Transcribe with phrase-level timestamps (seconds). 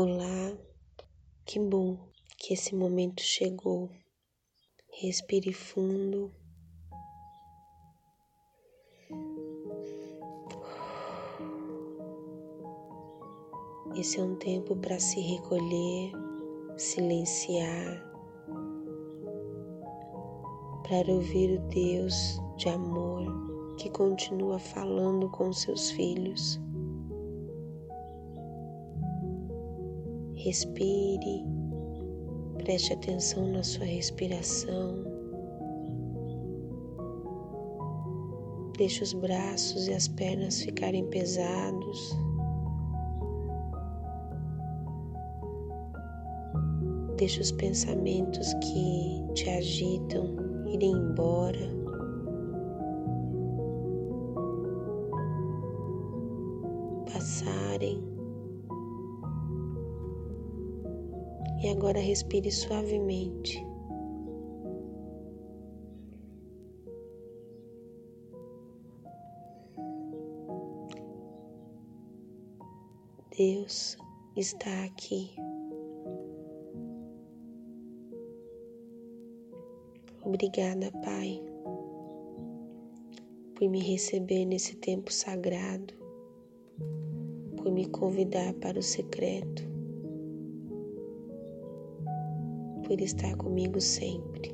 [0.00, 0.56] Olá,
[1.44, 1.98] que bom
[2.36, 3.90] que esse momento chegou.
[4.92, 6.30] Respire fundo.
[13.96, 16.12] Esse é um tempo para se recolher,
[16.76, 18.00] silenciar,
[20.88, 23.26] para ouvir o Deus de amor
[23.76, 26.60] que continua falando com seus filhos.
[30.38, 31.44] Respire,
[32.58, 35.04] preste atenção na sua respiração.
[38.76, 42.16] Deixe os braços e as pernas ficarem pesados.
[47.16, 50.36] Deixe os pensamentos que te agitam
[50.72, 51.68] irem embora.
[57.12, 58.17] Passarem.
[61.60, 63.66] E agora respire suavemente.
[73.36, 73.96] Deus
[74.36, 75.30] está aqui.
[80.24, 81.40] Obrigada, Pai,
[83.54, 85.94] por me receber nesse tempo sagrado,
[87.56, 89.62] por me convidar para o secreto,
[92.88, 94.52] por estar comigo sempre.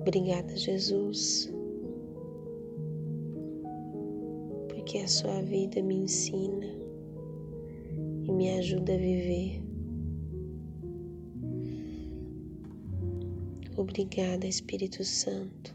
[0.00, 1.52] Obrigada, Jesus,
[4.68, 6.66] porque a Sua vida me ensina
[8.22, 9.70] e me ajuda a viver
[13.80, 15.74] Obrigada, Espírito Santo,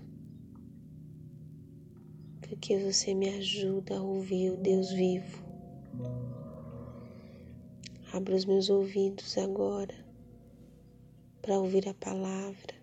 [2.39, 5.44] porque você me ajuda a ouvir o Deus vivo.
[8.15, 9.93] Abra os meus ouvidos agora
[11.41, 12.73] para ouvir a palavra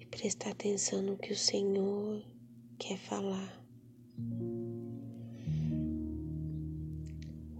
[0.00, 2.24] e prestar atenção no que o Senhor
[2.78, 3.62] quer falar.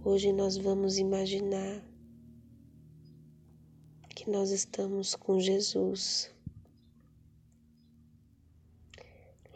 [0.03, 1.85] Hoje nós vamos imaginar
[4.15, 6.32] que nós estamos com Jesus.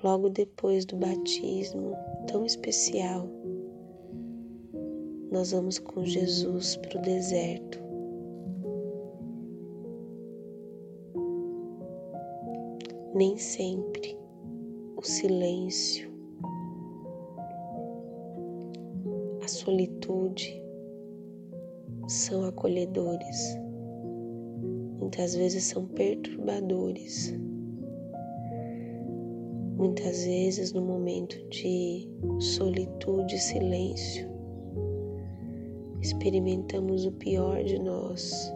[0.03, 1.96] Logo depois do batismo
[2.28, 3.28] tão especial,
[5.31, 7.80] nós vamos com Jesus para o deserto.
[13.16, 14.18] Nem sempre
[14.96, 16.12] o silêncio,
[19.44, 20.62] a solitude
[22.07, 23.57] são acolhedores
[25.07, 27.34] muitas vezes são perturbadores.
[29.78, 34.28] Muitas vezes, no momento de solitude e silêncio,
[36.02, 38.52] experimentamos o pior de nós,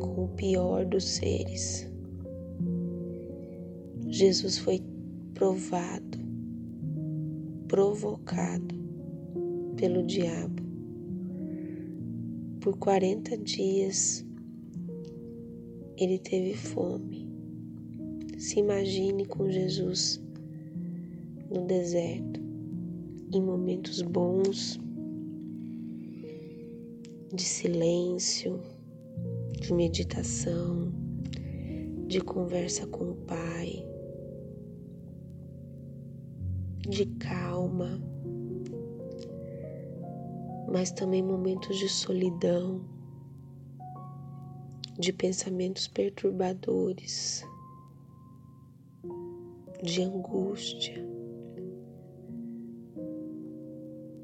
[0.00, 1.88] com o pior dos seres.
[4.08, 4.82] Jesus foi
[5.34, 6.18] provado,
[7.68, 8.74] provocado
[9.76, 10.68] pelo diabo
[12.68, 14.22] por 40 dias
[15.96, 17.17] ele teve fome.
[18.38, 20.22] Se imagine com Jesus
[21.50, 22.40] no deserto,
[23.32, 24.78] em momentos bons
[27.34, 28.60] de silêncio,
[29.60, 30.92] de meditação,
[32.06, 33.84] de conversa com o Pai,
[36.88, 38.00] de calma,
[40.70, 42.80] mas também momentos de solidão
[44.96, 47.44] de pensamentos perturbadores,
[49.82, 50.94] de angústia,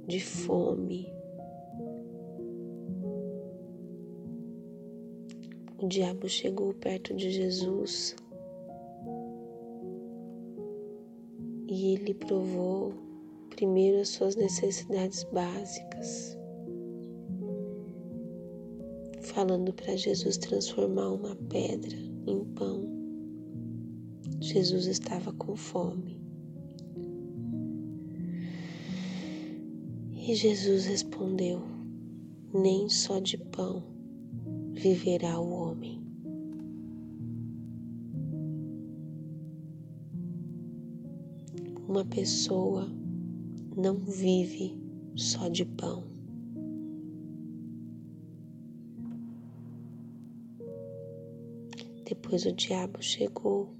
[0.06, 1.12] de fome.
[5.78, 8.16] O diabo chegou perto de Jesus
[11.68, 12.94] e ele provou
[13.50, 16.38] primeiro as suas necessidades básicas
[19.34, 22.13] falando para Jesus transformar uma pedra.
[24.54, 26.16] Jesus estava com fome.
[30.12, 31.60] E Jesus respondeu:
[32.54, 33.82] Nem só de pão
[34.70, 36.00] viverá o homem.
[41.88, 42.88] Uma pessoa
[43.76, 44.80] não vive
[45.16, 46.04] só de pão.
[52.04, 53.74] Depois o diabo chegou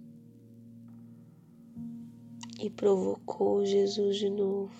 [2.64, 4.72] e provocou Jesus de novo.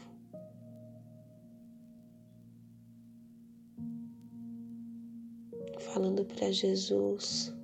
[5.81, 7.55] Falando para Jesus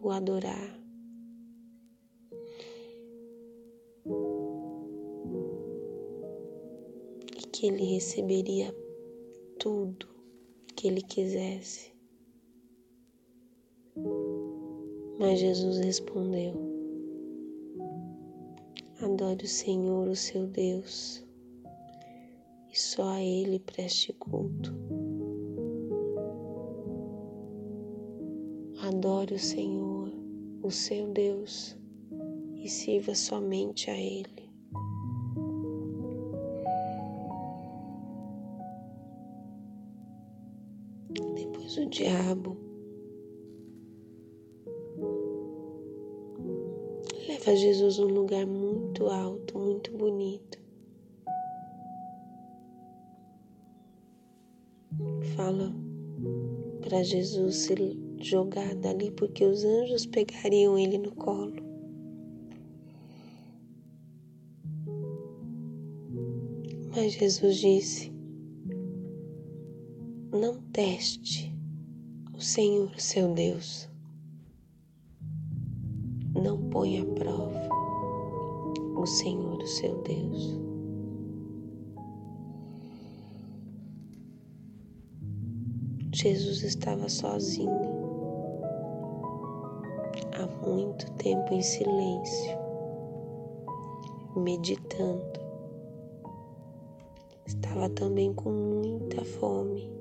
[0.00, 0.80] o adorar.
[7.36, 8.74] E que ele receberia
[9.58, 10.08] tudo
[10.74, 11.92] que ele quisesse.
[15.18, 16.69] Mas Jesus respondeu:
[19.02, 21.24] Adore o Senhor, o seu Deus,
[22.70, 24.74] e só a Ele preste culto.
[28.82, 30.12] Adore o Senhor,
[30.62, 31.78] o seu Deus,
[32.56, 34.50] e sirva somente a Ele.
[41.34, 42.69] Depois o diabo
[47.40, 50.58] leva Jesus num lugar muito alto, muito bonito.
[55.34, 55.72] Fala
[56.82, 57.74] para Jesus se
[58.20, 61.56] jogar dali porque os anjos pegariam ele no colo.
[66.94, 68.12] Mas Jesus disse:
[70.30, 71.54] Não teste
[72.34, 73.89] o Senhor, seu Deus
[76.40, 77.68] não põe à prova
[78.96, 80.58] o Senhor, o seu Deus.
[86.12, 87.70] Jesus estava sozinho
[90.32, 92.58] há muito tempo em silêncio,
[94.36, 95.40] meditando.
[97.46, 99.99] Estava também com muita fome.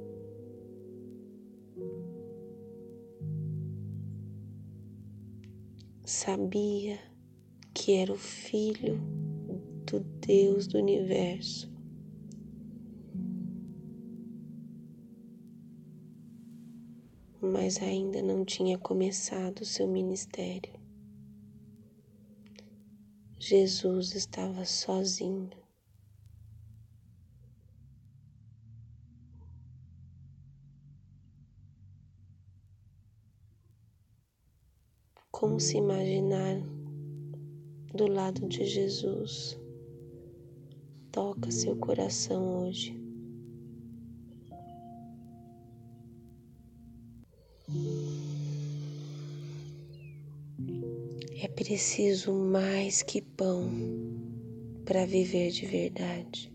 [6.10, 7.00] Sabia
[7.72, 9.00] que era o Filho
[9.86, 11.72] do Deus do universo.
[17.40, 20.74] Mas ainda não tinha começado o seu ministério.
[23.38, 25.52] Jesus estava sozinho.
[35.40, 36.62] Como se imaginar
[37.96, 39.58] do lado de Jesus?
[41.14, 42.94] Toca seu coração hoje.
[51.42, 53.72] É preciso mais que pão
[54.84, 56.49] para viver de verdade.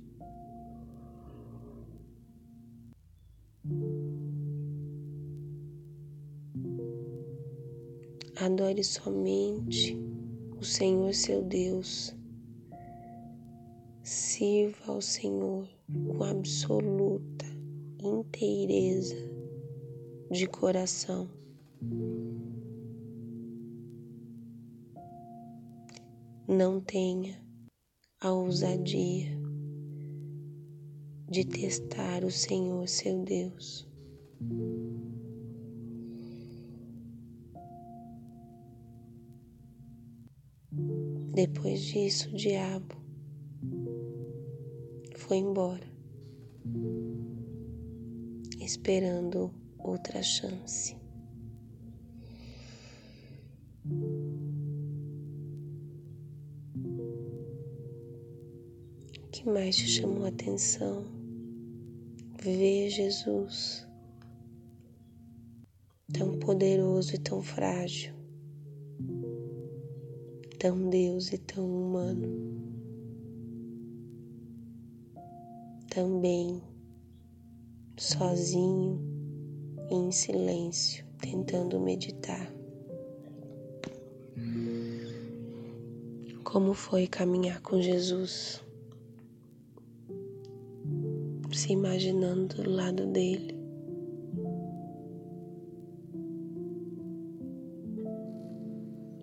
[8.45, 9.97] Adore somente
[10.61, 12.15] o Senhor seu Deus.
[14.03, 17.47] Sirva ao Senhor com absoluta
[17.99, 19.17] inteireza
[20.31, 21.27] de coração.
[26.47, 27.43] Não tenha
[28.21, 29.41] a ousadia
[31.31, 33.89] de testar o Senhor seu Deus.
[41.35, 42.95] Depois disso, o diabo
[45.17, 45.85] foi embora,
[48.61, 50.97] esperando outra chance.
[59.21, 61.05] O que mais te chamou a atenção?
[62.41, 63.85] Ver Jesus
[66.13, 68.15] tão poderoso e tão frágil
[70.65, 72.27] tão Deus e tão humano.
[75.91, 76.63] Também
[77.99, 78.99] sozinho
[79.91, 82.51] e em silêncio, tentando meditar.
[86.43, 88.65] Como foi caminhar com Jesus?
[91.53, 93.64] Se imaginando do lado dele.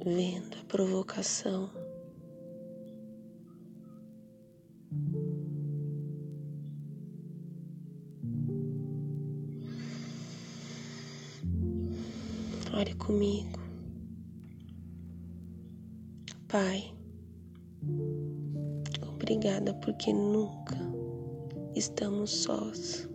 [0.05, 1.70] Vendo a provocação.
[12.74, 13.60] Ore comigo.
[16.48, 16.93] Pai,
[19.08, 20.77] obrigada porque nunca
[21.75, 23.08] estamos sós.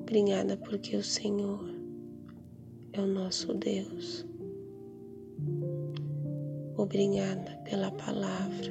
[0.00, 1.64] Obrigada porque o Senhor
[2.92, 4.33] é o nosso Deus.
[6.84, 8.70] Obrigada pela palavra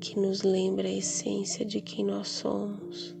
[0.00, 3.16] que nos lembra a essência de quem nós somos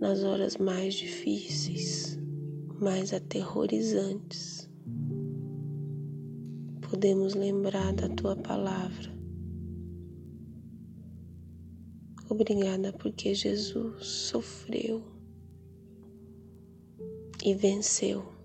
[0.00, 2.16] nas horas mais difíceis,
[2.80, 4.70] mais aterrorizantes.
[6.88, 9.10] Podemos lembrar da tua palavra.
[12.28, 15.02] Obrigada porque Jesus sofreu
[17.44, 18.39] e venceu.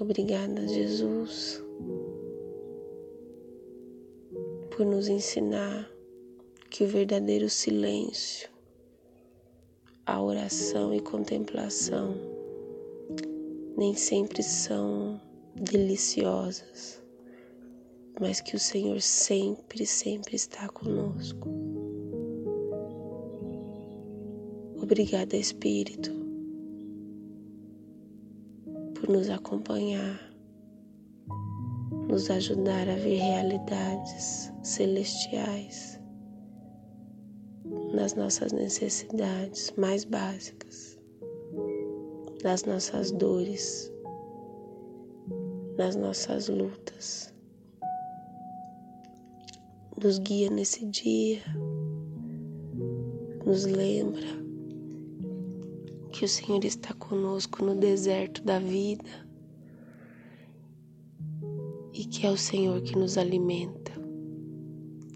[0.00, 1.62] Obrigada, Jesus,
[4.76, 5.88] por nos ensinar
[6.68, 8.50] que o verdadeiro silêncio,
[10.04, 12.16] a oração e contemplação
[13.76, 15.20] nem sempre são
[15.54, 17.00] deliciosas,
[18.20, 21.48] mas que o Senhor sempre, sempre está conosco.
[24.76, 26.23] Obrigada, Espírito,
[29.04, 30.18] por nos acompanhar,
[32.08, 36.00] nos ajudar a ver realidades celestiais
[37.92, 40.98] nas nossas necessidades mais básicas,
[42.42, 43.92] nas nossas dores,
[45.76, 47.34] nas nossas lutas.
[50.02, 51.42] Nos guia nesse dia,
[53.44, 54.43] nos lembra
[56.14, 59.28] que o Senhor está conosco no deserto da vida
[61.92, 63.90] e que é o Senhor que nos alimenta,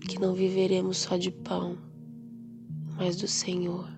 [0.09, 1.79] que não viveremos só de pão
[2.97, 3.89] mas do Senhor.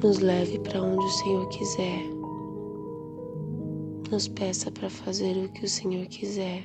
[0.00, 2.04] Nos leve para onde o Senhor quiser.
[4.12, 6.62] Nos peça para fazer o que o Senhor quiser.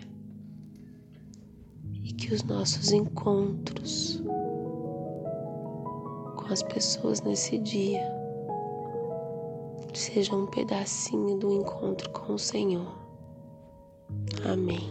[2.04, 4.22] E que os nossos encontros
[6.53, 8.01] as pessoas nesse dia
[9.93, 12.88] sejam um pedacinho do encontro com o Senhor.
[14.46, 14.89] Amém.